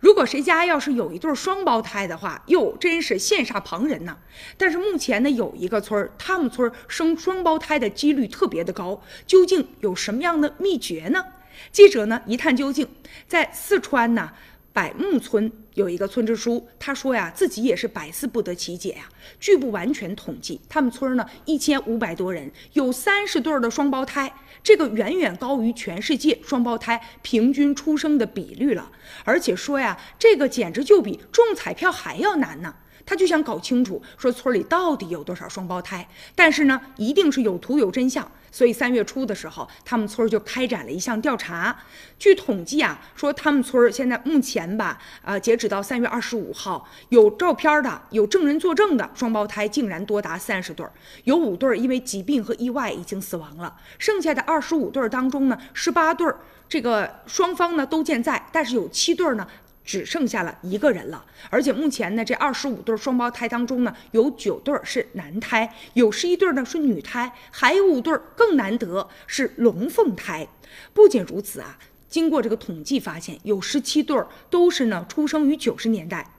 [0.00, 4.16] 如果谁家要是有一对双胞胎的话，哟，真是羡煞旁人呐。
[4.56, 11.24] 但是目前呢，有一个村儿，他们村儿生双胞胎的几率特别的高，究竟有什么样的秘诀呢？
[11.72, 12.88] 记者呢一探究竟，
[13.26, 14.32] 在四川呢。
[14.78, 19.08] 百木村有一个村支书，他说呀，自己也是百思不得其解呀。
[19.40, 28.92] 据不完全统计，他们村呢一千五百多人，有三十对的双胞胎，这个远远高于全世界双胞胎平均出生的比率了。
[29.24, 32.76] 而且说呀，这个简直就比中彩票还要难呢。
[33.08, 38.30] 他就想搞清楚，说村里到底有多少双胞胎，但是呢，一定是有图有真相。
[38.52, 41.74] 所以三月初的时候，他们村就开展了一项调查。
[42.18, 50.86] 据统计啊，说他们村现在目前吧，呃，截止到三月二十五号，有照片的、有证人作证的双胞胎竟然多达三十对，
[51.24, 53.74] 有五对因为疾病和意外已经死亡了。
[53.98, 56.30] 剩下的二十五对当中呢，十八对
[56.68, 59.48] 这个双方呢都健在，但是有七对呢。
[59.88, 70.46] 只剩下了一个人了，而且目前呢，这二十五对双胞胎当中呢，有九对是男胎，有十一对呢是女胎，还有五对更难得是龙凤胎。
[70.92, 76.34] 不仅如此啊，经过这个统计发现，有十七对都是呢出生于九十年代。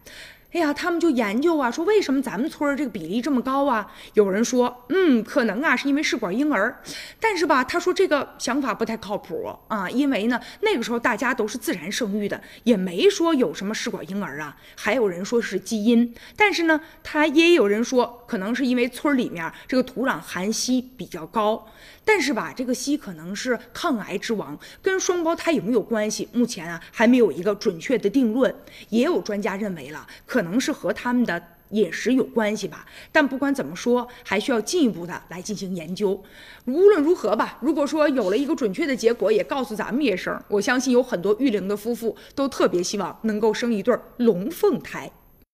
[0.51, 3.91] 哎呀，他们就研究啊，说为什么咱们村儿这个比例这么高啊？
[4.15, 6.81] 有人说，嗯，可能啊是因为试管婴儿，
[7.19, 14.57] 但是吧，他说这个想法不太靠谱啊，因为呢那个时候大家都是自然生育的，也没说有什么试管婴儿啊。
[14.75, 21.67] 还有人说是基因，但是呢，他也有人说可能是因为村里面这个土壤含硒比较高。
[22.03, 26.27] 但是吧，这个硒可能是抗癌之王，跟双胞胎有没有关系？
[26.33, 28.53] 目前啊还没有一个准确的定论。
[28.89, 32.85] 也有专家认为了可，可能是和他们的饮食有关系吧。
[33.11, 36.23] 但不管怎么说，还需要进一步的来进行研究。
[36.63, 45.11] 无论如何吧，如果说有了一个准确的结果，也告诉咱们一声，我相信有很多育龄的夫妇都特别希望能够生一对龙凤胎。